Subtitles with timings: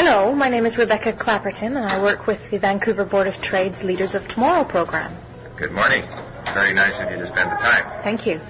[0.00, 3.82] Hello, my name is Rebecca Clapperton, and I work with the Vancouver Board of Trade's
[3.82, 5.16] Leaders of Tomorrow program.
[5.56, 6.08] Good morning.
[6.54, 8.04] Very nice of you to spend the time.
[8.04, 8.40] Thank you.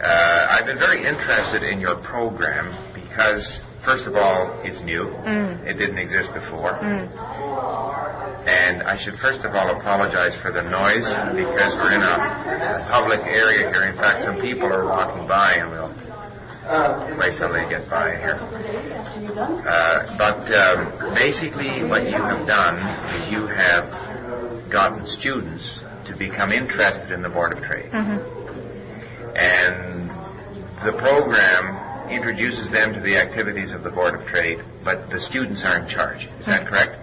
[0.00, 5.06] Uh, I've been very interested in your program because, first of all, it's new.
[5.06, 5.66] Mm.
[5.66, 6.78] It didn't exist before.
[6.78, 8.48] Mm.
[8.48, 13.26] And I should first of all apologize for the noise because we're in a public
[13.26, 13.88] area here.
[13.88, 16.13] In fact, some people are walking by and we'll
[17.18, 18.38] wait till they get by here.
[19.66, 26.52] Uh, but um, basically what you have done is you have gotten students to become
[26.52, 27.90] interested in the Board of Trade.
[27.90, 29.36] Mm-hmm.
[29.36, 30.10] And
[30.84, 35.64] the program introduces them to the activities of the Board of Trade, but the students
[35.64, 36.28] are in charge.
[36.38, 37.00] Is that correct?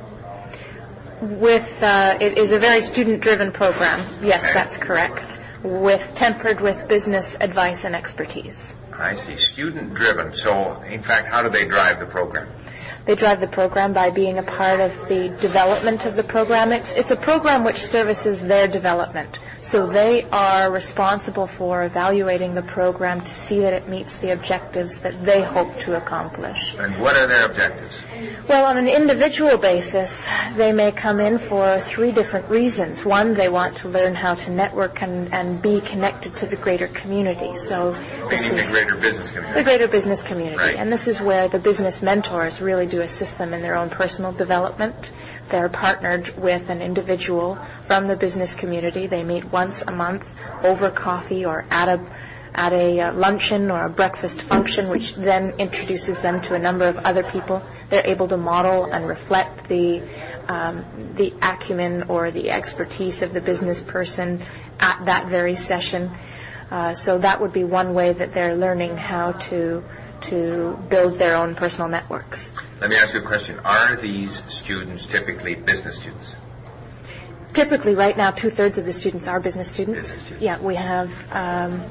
[1.22, 4.24] With uh, it is a very student-driven program.
[4.24, 4.54] Yes, Okay.
[4.54, 5.40] that's correct.
[5.64, 8.76] With tempered with business advice and expertise.
[8.92, 9.36] I see.
[9.38, 10.34] Student driven.
[10.34, 12.52] So, in fact, how do they drive the program?
[13.06, 16.72] They drive the program by being a part of the development of the program.
[16.72, 19.38] It's, it's a program which services their development.
[19.64, 25.00] So they are responsible for evaluating the program to see that it meets the objectives
[25.02, 26.76] that they hope to accomplish.
[26.78, 28.04] And what are their objectives?
[28.48, 33.06] Well, on an individual basis, they may come in for three different reasons.
[33.06, 36.88] One, they want to learn how to network and, and be connected to the greater
[36.88, 37.56] community.
[37.58, 37.94] So
[38.30, 39.64] this Meaning the greater business the community.
[39.64, 40.58] greater business community.
[40.58, 40.76] Right.
[40.76, 44.32] And this is where the business mentors really do assist them in their own personal
[44.32, 45.12] development.
[45.52, 49.08] They're partnered with an individual from the business community.
[49.08, 50.26] They meet once a month
[50.64, 55.54] over coffee or at a at a uh, luncheon or a breakfast function, which then
[55.58, 57.62] introduces them to a number of other people.
[57.90, 60.02] They're able to model and reflect the
[60.48, 64.46] um, the acumen or the expertise of the business person
[64.80, 66.12] at that very session.
[66.70, 69.84] Uh, so that would be one way that they're learning how to
[70.22, 72.52] to build their own personal networks.
[72.82, 73.60] Let me ask you a question.
[73.60, 76.36] Are these students typically business students?
[77.54, 80.06] Typically, right now, two thirds of the students are business students.
[80.06, 80.44] Business students.
[80.44, 81.84] Yeah, we have um,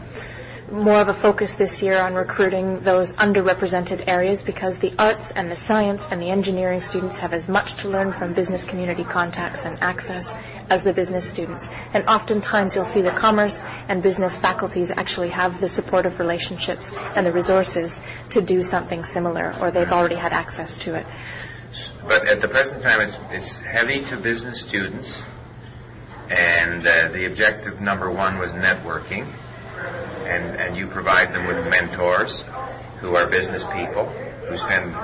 [0.70, 5.50] more of a focus this year on recruiting those underrepresented areas because the arts and
[5.50, 9.64] the science and the engineering students have as much to learn from business community contacts
[9.64, 10.32] and access
[10.68, 11.68] as the business students.
[11.92, 17.26] And oftentimes you'll see the commerce and business faculties actually have the supportive relationships and
[17.26, 21.06] the resources to do something similar or they've already had access to it.
[22.06, 25.22] But at the present time, it's, it's heavy to business students,
[26.28, 29.32] and uh, the objective number one was networking,
[30.26, 32.44] and, and you provide them with mentors
[33.00, 34.06] who are business people
[34.48, 34.94] who spend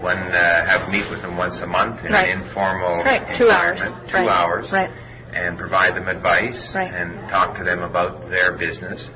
[0.00, 2.28] one uh, have meet with them once a month in Right.
[2.30, 3.80] an informal Right, two hours.
[3.80, 4.28] two Right.
[4.28, 4.90] hours, Right.
[5.32, 6.92] and provide them advice Right.
[6.92, 9.08] and talk to them about their business.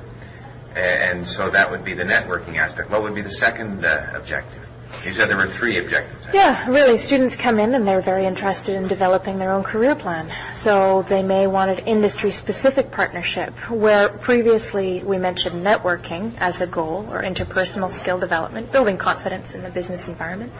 [0.75, 2.89] And so that would be the networking aspect.
[2.89, 4.65] What would be the second uh, objective?
[5.05, 6.27] You said there were three objectives.
[6.33, 10.31] Yeah, really, students come in and they're very interested in developing their own career plan.
[10.55, 17.07] So they may want an industry-specific partnership where previously we mentioned networking as a goal
[17.09, 20.53] or interpersonal skill development, building confidence in the business environment.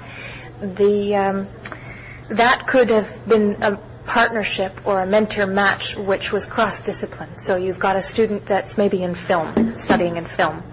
[0.62, 1.48] The um,
[2.30, 7.40] that could have been a partnership or a mentor match which was cross-discipline.
[7.40, 10.64] So you've got a student that's maybe in film, studying in film,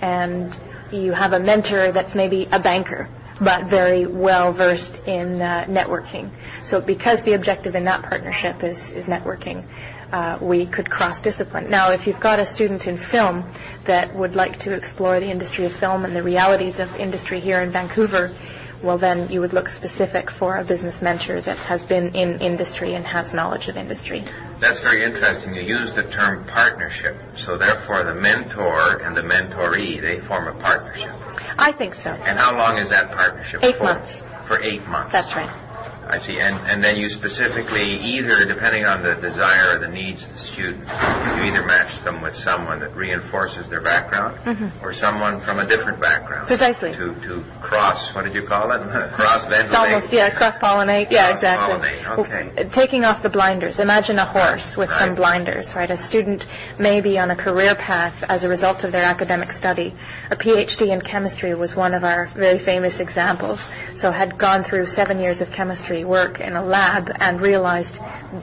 [0.00, 0.56] and
[0.92, 3.08] you have a mentor that's maybe a banker,
[3.40, 6.30] but very well versed in uh, networking.
[6.62, 9.66] So because the objective in that partnership is, is networking,
[10.12, 11.70] uh, we could cross-discipline.
[11.70, 13.52] Now, if you've got a student in film
[13.84, 17.62] that would like to explore the industry of film and the realities of industry here
[17.62, 18.36] in Vancouver,
[18.82, 22.94] well then you would look specific for a business mentor that has been in industry
[22.94, 24.24] and has knowledge of industry.
[24.60, 25.54] That's very interesting.
[25.54, 27.16] You use the term partnership.
[27.36, 31.10] So therefore the mentor and the mentoree, they form a partnership.
[31.58, 32.10] I think so.
[32.10, 33.84] And how long is that partnership Eight for?
[33.84, 34.22] months.
[34.44, 35.12] For eight months.
[35.12, 35.69] That's right.
[36.10, 36.38] I see.
[36.38, 40.38] And, and then you specifically either, depending on the desire or the needs of the
[40.38, 45.66] student, you either match them with someone that reinforces their background or someone from a
[45.66, 46.48] different background.
[46.48, 46.58] Mm-hmm.
[46.58, 46.92] Precisely.
[46.92, 48.80] To, to cross, what did you call it?
[49.12, 49.74] cross ventilate.
[49.74, 51.10] Almost, yeah, cross-pollinate.
[51.10, 51.90] Yeah, exactly.
[52.18, 52.50] Okay.
[52.56, 53.78] Well, Taking off the blinders.
[53.78, 55.90] Imagine a horse with some blinders, right?
[55.90, 56.46] A student
[56.78, 59.94] may be on a career path as a result of their academic study.
[60.30, 63.68] A PhD in chemistry was one of our very famous examples.
[63.94, 67.98] So had gone through seven years of chemistry work in a lab and realized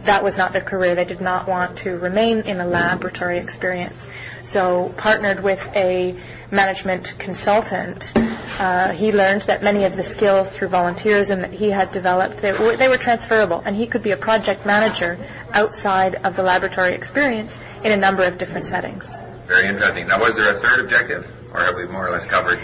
[0.05, 0.95] that was not their career.
[0.95, 4.07] They did not want to remain in a laboratory experience.
[4.43, 6.21] So partnered with a
[6.51, 11.91] management consultant, uh, he learned that many of the skills through volunteerism that he had
[11.91, 15.17] developed, they were, they were transferable, and he could be a project manager
[15.53, 19.13] outside of the laboratory experience in a number of different settings.
[19.47, 20.07] Very interesting.
[20.07, 22.59] Now, was there a third objective, or have we more or less covered?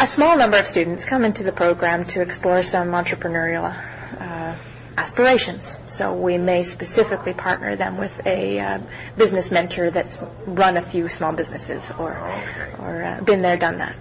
[0.00, 4.56] A small number of students come into the program to explore some entrepreneurial uh,
[4.96, 5.76] aspirations.
[5.88, 8.78] So we may specifically partner them with a uh,
[9.18, 12.72] business mentor that's run a few small businesses or Okay.
[12.78, 13.94] or uh, been there, done that.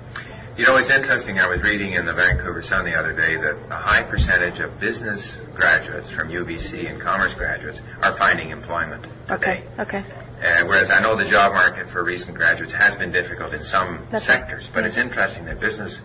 [0.56, 1.38] You know, it's interesting.
[1.38, 4.80] I was reading in the Vancouver Sun the other day that a high percentage of
[4.80, 9.64] business graduates from UBC and commerce graduates are finding employment Okay.
[9.64, 9.82] today.
[9.82, 10.06] Okay.
[10.42, 14.08] Uh, whereas I know the job market for recent graduates has been difficult in some
[14.10, 14.38] That's right.
[14.38, 16.00] sectors, but it's interesting that business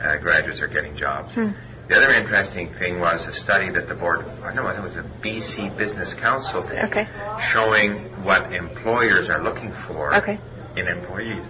[0.00, 1.34] uh, graduates are getting jobs.
[1.34, 1.50] Hmm.
[1.88, 5.02] The other interesting thing was a study that the board, or know it was a
[5.02, 7.08] BC Business Council did, Okay.
[7.52, 10.38] showing what employers are looking for Okay.
[10.76, 11.44] in employees.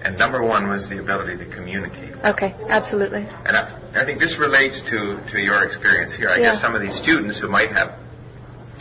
[0.00, 2.14] And number one was the ability to communicate.
[2.24, 2.54] Okay.
[2.68, 3.28] Absolutely.
[3.44, 6.30] And I, I think this relates to, to your experience here.
[6.30, 6.42] I Yeah.
[6.52, 7.94] guess some of these students who might have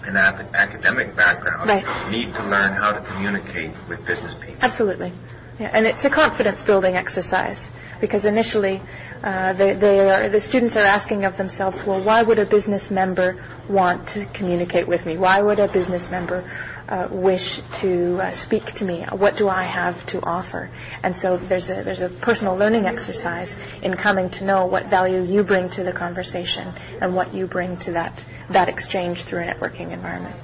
[0.06, 2.12] an ap- academic background Right.
[2.12, 4.56] need to learn how to communicate with business people.
[4.62, 5.14] Absolutely.
[5.60, 8.82] Yeah, and it's a confidence building exercise because initially
[9.24, 12.90] uh, they, they are, the students are asking of themselves, well, why would a business
[12.90, 15.18] member want to communicate with me?
[15.18, 16.52] Why would a business member
[16.90, 19.06] uh, wish to uh, speak to me?
[19.12, 20.72] What do I have to offer?
[21.04, 25.24] And so there's a, there's a personal learning exercise in coming to know what value
[25.24, 29.46] you bring to the conversation and what you bring to that, that exchange through a
[29.54, 30.36] networking environment.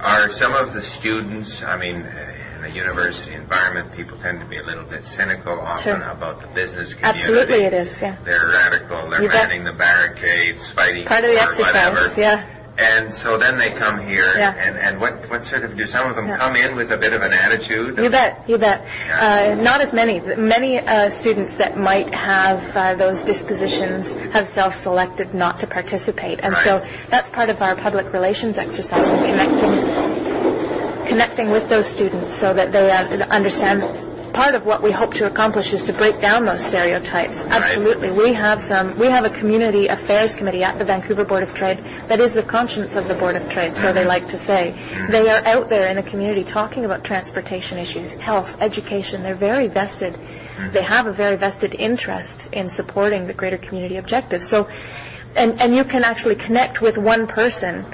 [0.00, 4.56] Are some of the students, I mean, in a university environment, people tend to be
[4.58, 6.02] a little bit cynical often Sure.
[6.10, 7.20] about the business community.
[7.20, 8.16] Absolutely it is, yeah.
[8.24, 9.48] They're radical, they're You bet.
[9.64, 12.14] the barricades, fighting Part of the exercise, whatever.
[12.20, 12.61] yeah.
[12.78, 14.50] And so then they come here, Yeah.
[14.50, 16.38] and, and what, what sort of, do some of them Yeah.
[16.38, 17.98] come in with a bit of an attitude?
[17.98, 18.80] You bet, you bet.
[19.10, 20.20] Uh, not as many.
[20.20, 26.56] Many uh, students that might have uh, those dispositions have self-selected not to participate, and
[26.58, 26.80] so
[27.10, 32.72] that's part of our public relations exercise in connecting, connecting with those students so that
[32.72, 34.11] they uh, understand.
[34.32, 37.44] Part of what we hope to accomplish is to break down those stereotypes.
[37.44, 38.98] Absolutely, we have some.
[38.98, 42.42] We have a community affairs committee at the Vancouver Board of Trade that is the
[42.42, 43.74] conscience of the Board of Trade.
[43.74, 44.08] So they mm-hmm.
[44.08, 44.74] like to say
[45.10, 49.22] they are out there in the community talking about transportation issues, health, education.
[49.22, 50.14] They're very vested.
[50.14, 50.72] Mm-hmm.
[50.72, 54.48] They have a very vested interest in supporting the greater community objectives.
[54.48, 54.68] So,
[55.36, 57.84] and and you can actually connect with one person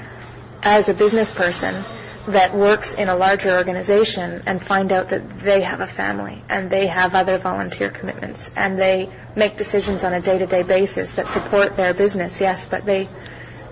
[0.63, 1.83] as a business person
[2.31, 6.69] that works in a larger organization and find out that they have a family and
[6.71, 11.75] they have other volunteer commitments and they make decisions on a day-to-day basis that support
[11.75, 13.09] their business, yes, but they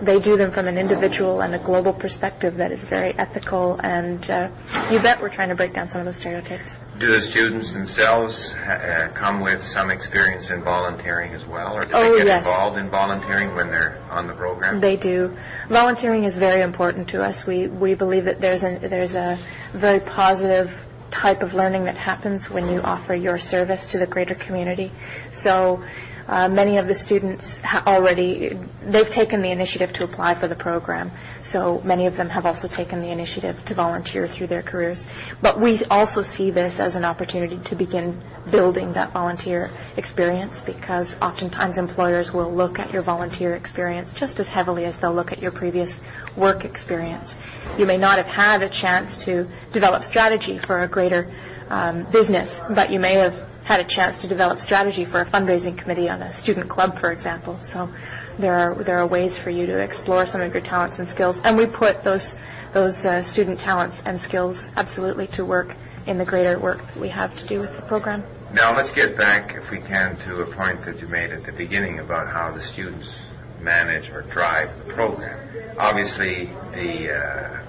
[0.01, 4.29] they do them from an individual and a global perspective that is very ethical and
[4.29, 4.49] uh,
[4.91, 6.77] you bet we're trying to break down some of those stereotypes.
[6.99, 11.89] Do the students themselves uh, come with some experience in volunteering as well, or do
[11.93, 12.45] Oh, they get yes.
[12.45, 14.81] involved in volunteering when they're on the program?
[14.81, 15.37] They do.
[15.69, 17.45] Volunteering is very important to us.
[17.45, 19.39] We we believe that there's a there's a
[19.73, 24.35] very positive type of learning that happens when you offer your service to the greater
[24.35, 24.91] community.
[25.31, 25.83] So.
[26.27, 30.55] Uh, many of the students ha- already, they've taken the initiative to apply for the
[30.55, 31.11] program.
[31.41, 35.07] So many of them have also taken the initiative to volunteer through their careers.
[35.41, 38.21] But we also see this as an opportunity to begin
[38.51, 44.49] building that volunteer experience because oftentimes employers will look at your volunteer experience just as
[44.49, 45.99] heavily as they'll look at your previous
[46.35, 47.37] work experience.
[47.77, 51.33] You may not have had a chance to develop strategy for a greater
[51.69, 55.77] um, business, but you may have had a chance to develop strategy for a fundraising
[55.77, 57.59] committee on a student club, for example.
[57.59, 57.93] So
[58.39, 61.41] there are there are ways for you to explore some of your talents and skills,
[61.43, 62.33] and we put those
[62.73, 67.09] those uh, student talents and skills absolutely to work in the greater work that we
[67.09, 68.23] have to do with the program.
[68.53, 71.51] Now let's get back, if we can, to a point that you made at the
[71.51, 73.13] beginning about how the students
[73.59, 75.75] manage or drive the program.
[75.77, 77.61] Obviously, the uh,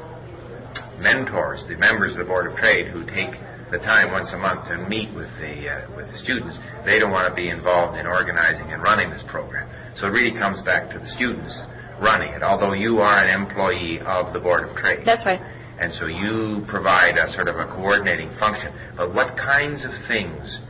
[1.01, 3.35] mentors, the members of the Board of Trade who take
[3.71, 7.11] the time once a month to meet with the uh, with the students, they don't
[7.11, 9.69] want to be involved in organizing and running this program.
[9.95, 11.61] So it really comes back to the students
[12.01, 12.43] running it.
[12.43, 15.05] Although you are an employee of the Board of Trade.
[15.05, 15.41] That's right.
[15.79, 18.73] And so you provide a sort of a coordinating function.
[18.97, 20.61] But what kinds of things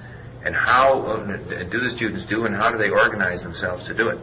[0.44, 4.08] and how uh, do the students do and how do they organize themselves to do
[4.08, 4.18] it?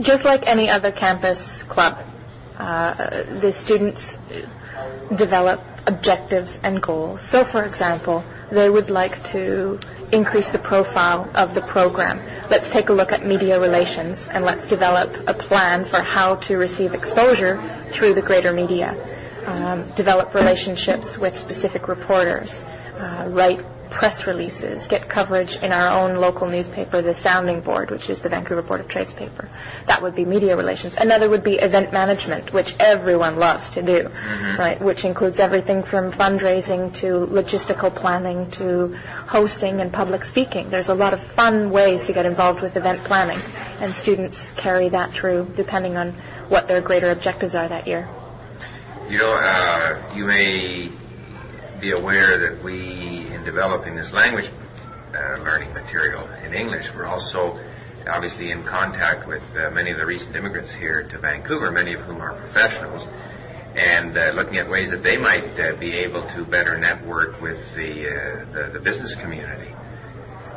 [0.00, 1.98] Just like any other campus club,
[2.58, 4.16] uh, the students
[5.14, 7.22] develop objectives and goals.
[7.22, 9.78] So, for example, they would like to
[10.12, 12.48] increase the profile of the program.
[12.50, 16.56] Let's take a look at media relations and let's develop a plan for how to
[16.56, 18.92] receive exposure through the greater media.
[19.46, 22.64] Um, develop relationships with specific reporters.
[22.98, 23.60] Uh, write
[23.90, 28.28] press releases, get coverage in our own local newspaper, the Sounding Board, which is the
[28.28, 29.50] Vancouver Board of Trade's paper.
[29.86, 30.96] That would be media relations.
[30.96, 34.08] Another would be event management, which everyone loves to do,
[34.58, 34.80] right?
[34.80, 40.70] Which includes everything from fundraising to logistical planning to hosting and public speaking.
[40.70, 43.40] There's a lot of fun ways to get involved with event planning,
[43.80, 46.12] and students carry that through depending on
[46.48, 48.08] what their greater objectives are that year.
[49.08, 50.90] You know, uh, you may
[51.84, 57.60] be aware that we, in developing this language uh, learning material in English, we're also
[58.08, 62.00] obviously in contact with uh, many of the recent immigrants here to Vancouver, many of
[62.00, 63.06] whom are professionals,
[63.76, 67.60] and uh, looking at ways that they might uh, be able to better network with
[67.74, 69.74] the, uh, the, the business community.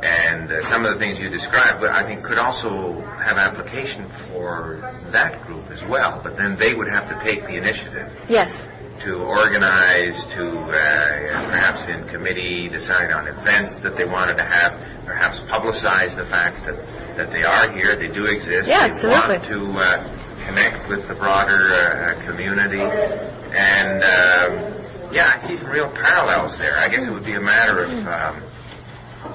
[0.02, 4.08] And uh, some of the things you described, but I think could also have application
[4.30, 4.80] for
[5.12, 6.20] that group as well.
[6.22, 8.62] But then they would have to take the initiative Yes.
[9.00, 15.04] To organize, to uh, perhaps in committee decide on events that they wanted to have,
[15.04, 16.76] perhaps publicize the fact that,
[17.16, 18.68] that they are here, they do exist.
[18.68, 19.18] Yeah, they absolutely.
[19.18, 22.80] want to uh, connect with the broader uh, community.
[22.80, 26.76] And um, yeah, I see some real parallels there.
[26.76, 27.92] I guess it would be a matter of.
[27.92, 28.42] Um,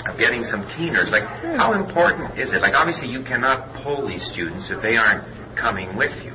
[0.08, 1.10] of getting some keeners.
[1.10, 2.62] Like, how important is it?
[2.62, 6.32] Like, obviously, you cannot pull these students if they aren't coming with you.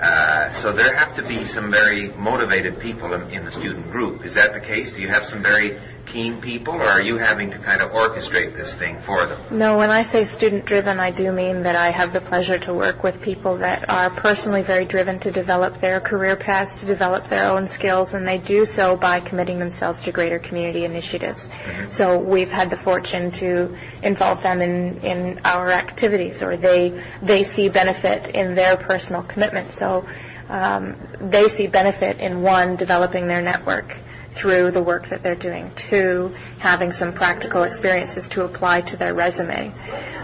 [0.00, 4.24] Uh, so there have to be some very motivated people in, in the student group.
[4.24, 4.92] Is that the case?
[4.92, 8.56] Do you have some very keen people, or are you having to kind of orchestrate
[8.56, 9.58] this thing for them?
[9.58, 12.72] No, when I say student driven, I do mean that I have the pleasure to
[12.72, 17.28] work with people that are personally very driven to develop their career paths, to develop
[17.28, 21.48] their own skills, and they do so by committing themselves to greater community initiatives.
[21.90, 27.42] So we've had the fortune to involve them in, in our activities, or they, they
[27.42, 29.72] see benefit in their personal commitment.
[29.72, 30.06] So
[30.48, 33.92] um, they see benefit in one, developing their network
[34.36, 35.72] through the work that they're doing.
[35.74, 39.72] Two, having some practical experiences to apply to their resume.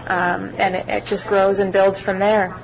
[0.06, 2.54] Um, and it, it just grows and builds from there.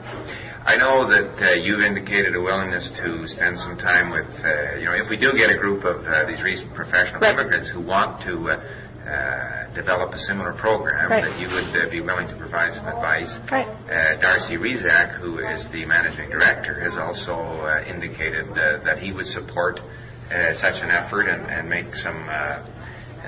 [0.64, 4.85] I know that uh, you've indicated a willingness to spend some time with, uh, you
[4.85, 7.33] know, if we do get a group of uh, these recent professional Right.
[7.33, 11.25] immigrants who want to uh, uh, develop a similar program, Right.
[11.25, 13.38] that you would uh, be willing to provide some advice.
[13.50, 13.67] Right.
[13.67, 19.12] Uh, Darcy Rezac, who is the managing director, has also uh, indicated uh, that he
[19.12, 19.81] would support
[20.30, 22.62] uh, such an effort and, and make some uh,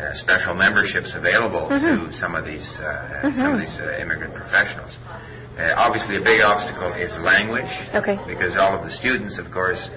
[0.01, 4.99] uh, special memberships available to some of these uh, some of these uh, immigrant professionals.
[5.59, 7.71] Uh, obviously, a big obstacle is language.
[7.95, 8.19] Okay.
[8.27, 9.89] Because all of the students, of course,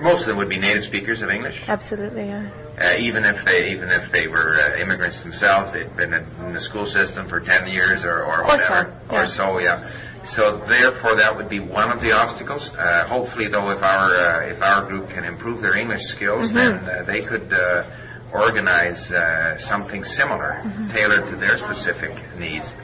[0.00, 1.62] most of them would be native speakers of English.
[1.66, 2.50] Absolutely, yeah.
[2.80, 6.60] Uh, even if they even if they were uh, immigrants themselves, they'd been in the
[6.60, 9.20] school system for ten years or, or Or whatever, so, yeah.
[9.20, 9.90] or so, yeah.
[10.22, 12.74] So therefore, that would be one of the obstacles.
[12.74, 16.72] Uh, hopefully, though, if our uh, if our group can improve their English skills, then
[16.88, 17.84] uh, they could uh,
[18.32, 22.74] organize uh, something similar, tailored to their specific needs.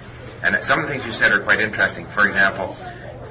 [0.42, 2.06] And some of the things you said are quite interesting.
[2.08, 2.76] For example.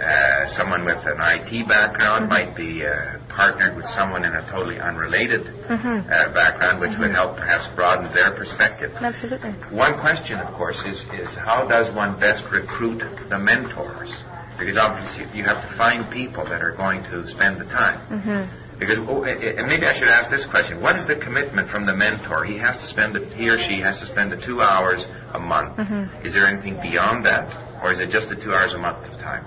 [0.05, 4.79] Uh, someone with an IT background might be uh, partnered with someone in a totally
[4.79, 8.91] unrelated uh, background, which would help perhaps broaden their perspective.
[8.95, 9.50] Absolutely.
[9.71, 14.15] One question, of course, is, is how does one best recruit the mentors?
[14.59, 18.51] Because obviously you have to find people that are going to spend the time.
[18.77, 21.95] Because, oh, and maybe I should ask this question: What is the commitment from the
[21.95, 22.43] mentor?
[22.43, 25.39] He has to spend, a, he or she has to spend the two hours a
[25.39, 25.79] month.
[26.24, 29.17] Is there anything beyond that, or is it just the two hours a month of
[29.19, 29.45] time?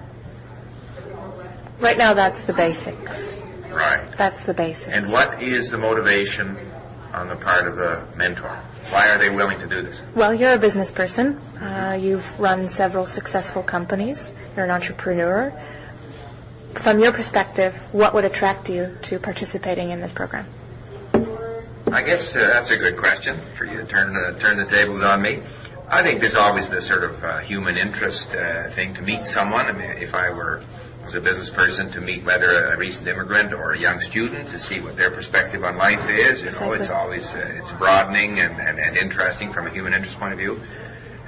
[1.80, 3.12] Right now, that's the basics.
[3.70, 4.12] Right.
[4.16, 4.88] That's the basics.
[4.88, 6.56] And what is the motivation
[7.12, 8.62] on the part of the mentor?
[8.90, 10.00] Why are they willing to do this?
[10.14, 11.38] Well, you're a business person.
[11.38, 14.32] Uh, you've run several successful companies.
[14.56, 15.52] You're an entrepreneur.
[16.82, 20.46] From your perspective, what would attract you to participating in this program?
[21.92, 25.02] I guess uh, that's a good question for you to turn the, turn the tables
[25.02, 25.42] on me.
[25.88, 29.66] I think there's always the sort of uh, human interest uh, thing to meet someone.
[29.66, 30.62] I mean, if I were
[31.08, 34.58] as a business person to meet whether a recent immigrant or a young student to
[34.58, 38.60] see what their perspective on life is, you know, it's always uh, it's broadening and,
[38.60, 40.60] and, and interesting from a human interest point of view.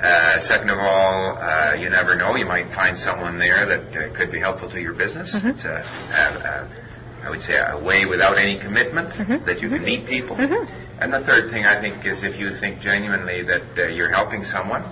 [0.03, 2.37] Uh, second of all, uh, you never know.
[2.37, 5.35] You might find someone there that uh, could be helpful to your business.
[5.35, 9.11] It's a, a, a, I would say a way without any commitment
[9.47, 10.37] that you can meet people.
[10.39, 14.45] And the third thing I think is if you think genuinely that uh, you're helping
[14.45, 14.85] someone,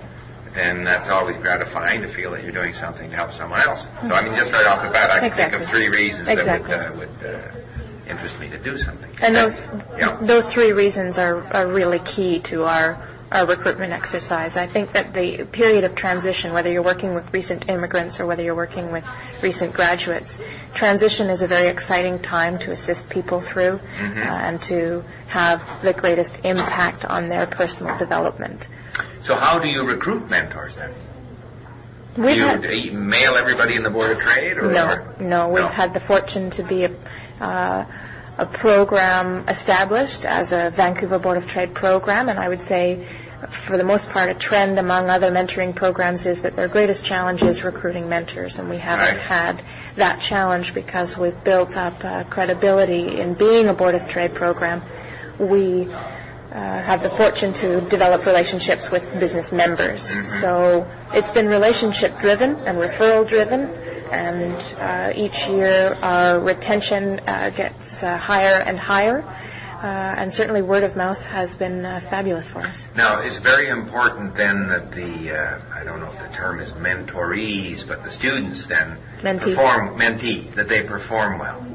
[0.55, 3.83] then that's always gratifying to feel that you're doing something to help someone else.
[3.83, 6.69] So I mean, just right off the bat, I can think of three reasons Exactly.
[6.71, 9.09] that would, uh, would uh, interest me to do something.
[9.21, 10.19] And those yeah.
[10.21, 14.57] those three reasons are, are really key to our our recruitment exercise.
[14.57, 18.41] I think that the period of transition, whether you're working with recent immigrants or whether
[18.41, 19.03] you're working with
[19.43, 20.41] recent graduates,
[20.73, 25.93] transition is a very exciting time to assist people through uh, and to have the
[25.93, 28.65] greatest impact on their personal development.
[29.23, 30.91] So how do you recruit mentors then?
[32.17, 34.57] We've do you had- do you mail everybody in the Board of Trade?
[34.57, 35.47] Or No, no.
[35.49, 35.67] We've No.
[35.69, 36.91] had the fortune to be a,
[37.43, 37.85] uh,
[38.39, 43.07] a program established as a Vancouver Board of Trade program, and I would say,
[43.67, 47.41] for the most part, a trend among other mentoring programs is that their greatest challenge
[47.43, 49.19] is recruiting mentors, and we haven't Right.
[49.19, 49.61] had
[49.95, 54.81] that challenge because we've built up uh, credibility in being a Board of Trade program.
[55.37, 55.87] We
[56.51, 60.01] uh, have the fortune to develop relationships with business members.
[60.41, 63.61] So it's been relationship driven and referral driven,
[64.11, 69.23] and uh, each year our retention uh, gets uh, higher and higher.
[69.81, 72.85] Uh, and certainly word of mouth has been uh, fabulous for us.
[72.97, 76.69] Now, it's very important then that the, uh, I don't know if the term is
[76.71, 79.39] mentorees, but the students then Mentee.
[79.39, 81.65] perform, mentee, that they perform well.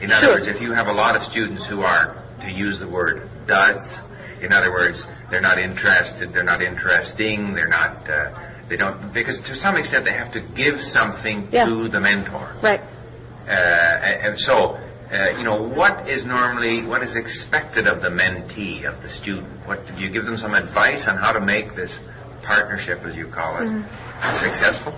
[0.00, 2.86] In other words, if you have a lot of students who are, to use the
[2.86, 3.98] word, duds,
[4.42, 8.30] in other words, they're not interested, they're not interesting, they're not, uh,
[8.68, 11.64] they don't, because to some extent they have to give something Yeah.
[11.66, 12.56] to the mentor.
[12.62, 12.80] Right.
[12.80, 14.78] Uh, and and so,
[15.10, 19.66] uh, you know, what is normally, what is expected of the mentee, of the student?
[19.66, 21.98] What, do you give them some advice on how to make this
[22.42, 24.94] partnership, as you call it, successful?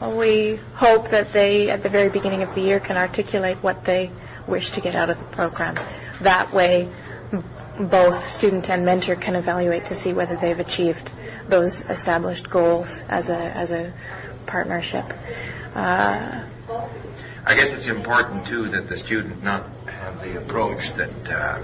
[0.00, 3.84] Well, we hope that they, at the very beginning of the year, can articulate what
[3.84, 4.10] they
[4.46, 5.74] wish to get out of the program.
[6.20, 6.92] That way,
[7.78, 11.12] both student and mentor can evaluate to see whether they've achieved
[11.48, 13.92] those established goals as a as a
[14.46, 15.04] partnership.
[15.74, 16.44] Uh,
[17.44, 21.62] I guess it's important too that the student not have the approach that uh,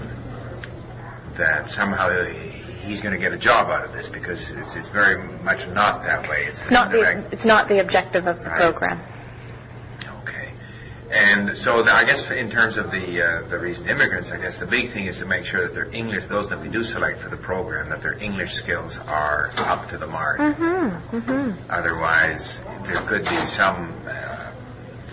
[1.37, 2.09] that somehow
[2.85, 6.03] he's going to get a job out of this because it's, it's very much not
[6.03, 6.45] that way.
[6.47, 8.57] It's, it's not the it's not the objective of the Right.
[8.57, 9.01] program.
[11.13, 14.57] And so the, I guess in terms of the uh, the recent immigrants, I guess
[14.57, 17.21] the big thing is to make sure that their English, those that we do select
[17.21, 20.39] for the program, that their English skills are up to the mark.
[20.39, 21.17] Mm-hmm.
[21.17, 21.69] Mm-hmm.
[21.69, 24.51] Otherwise, there could be some uh,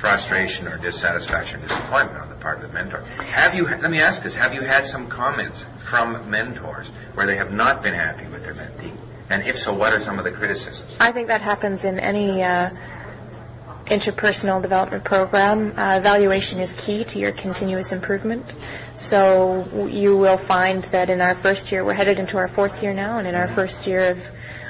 [0.00, 3.02] frustration or dissatisfaction, disappointment on the part of the mentor.
[3.22, 3.66] Have you?
[3.66, 7.82] Let me ask this: Have you had some comments from mentors where they have not
[7.82, 8.96] been happy with their mentee?
[9.28, 10.96] And if so, what are some of the criticisms?
[10.98, 12.70] I think that happens in any uh,
[13.90, 15.78] interpersonal development program.
[15.78, 18.54] Uh, evaluation is key to your continuous improvement.
[18.98, 22.94] So you will find that in our first year, we're headed into our fourth year
[22.94, 24.18] now, and in our first year of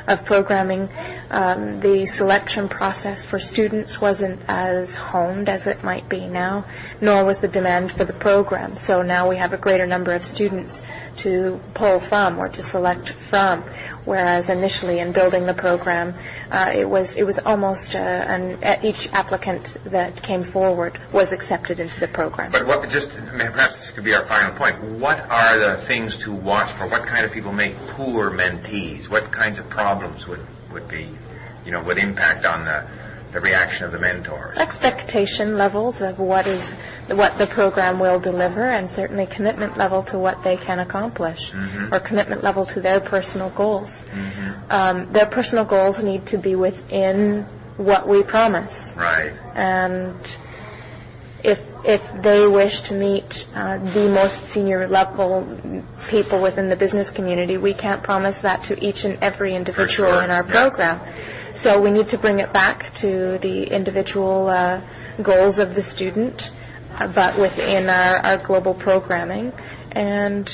[0.06, 0.88] of programming,
[1.30, 6.66] um, the selection process for students wasn't as honed as it might be now,
[7.00, 8.76] nor was the demand for the program.
[8.76, 10.82] So now we have a greater number of students
[11.18, 13.62] to pull from or to select from,
[14.04, 16.14] whereas initially in building the program,
[16.50, 21.32] uh, it was it was almost uh, an, uh, each applicant that came forward was
[21.32, 22.50] accepted into the program.
[22.50, 24.82] But what, just perhaps this could be our final point.
[24.82, 26.88] What are the things to watch for?
[26.88, 29.08] What kind of people make poor mentees?
[29.08, 31.16] What kinds of problems would, would be,
[31.64, 32.86] you know, would impact on the,
[33.32, 34.56] the reaction of the mentors?
[34.58, 36.68] expectation levels of what is
[37.08, 41.92] what the program will deliver and certainly commitment level to what they can accomplish Mhm.
[41.92, 46.54] or commitment level to their personal goals hmm um, their personal goals need to be
[46.54, 47.44] within
[47.76, 49.32] what we promise Right.
[49.54, 50.14] and
[51.42, 55.46] if if they wish to meet uh, the most senior level
[56.08, 60.24] people within the business community, we can't promise that to each and every individual sure,
[60.24, 60.52] in our yeah.
[60.52, 61.54] program.
[61.54, 64.80] So we need to bring it back to the individual uh,
[65.22, 66.50] goals of the student,
[66.94, 69.52] uh, but within our, our global programming,
[69.92, 70.48] and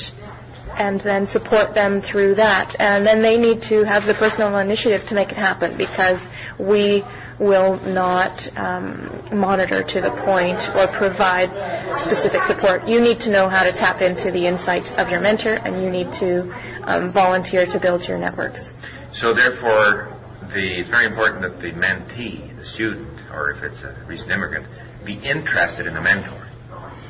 [0.77, 2.75] and then support them through that.
[2.79, 7.03] And then they need to have the personal initiative to make it happen because we
[7.39, 12.87] will not um, monitor to the point or provide specific support.
[12.87, 15.89] You need to know how to tap into the insight of your mentor and you
[15.89, 18.73] need to um, volunteer to build your networks.
[19.11, 20.17] So therefore,
[20.53, 24.67] the, it's very important that the mentee, the student, or if it's a recent immigrant,
[25.05, 26.47] be interested in the mentor.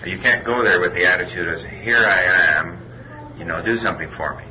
[0.06, 2.82] You can't go there with the attitude as, here I am,
[3.38, 4.44] you know, do something for me.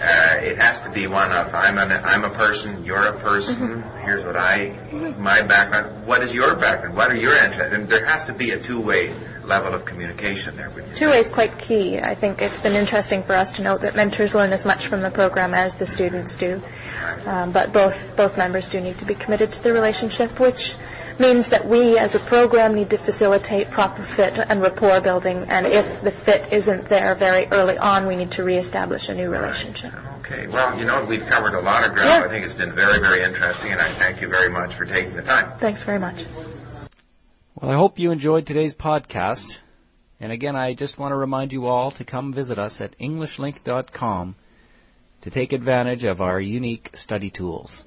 [0.00, 3.82] Uh, it has to be one of, I'm, an, I'm a person, you're a person,
[4.04, 4.68] here's what I,
[5.18, 7.70] my background, what is your background, what are your interests?
[7.72, 9.12] And there has to be a two-way
[9.42, 10.68] level of communication there.
[10.94, 11.98] Two way is quite key.
[11.98, 15.00] I think it's been interesting for us to note that mentors learn as much from
[15.00, 16.62] the program as the students do.
[17.26, 20.76] Um, but both both members do need to be committed to the relationship, which
[21.18, 25.66] means that we as a program need to facilitate proper fit and rapport building, and
[25.66, 29.92] if the fit isn't there very early on, we need to reestablish a new relationship.
[30.20, 32.22] Okay, well, you know, we've covered a lot of ground.
[32.22, 32.26] Yeah.
[32.26, 35.16] I think it's been very, very interesting, and I thank you very much for taking
[35.16, 35.58] the time.
[35.58, 36.24] Thanks very much.
[37.54, 39.60] Well, I hope you enjoyed today's podcast.
[40.20, 44.34] And again, I just want to remind you all to come visit us at EnglishLink.com
[45.22, 47.84] to take advantage of our unique study tools.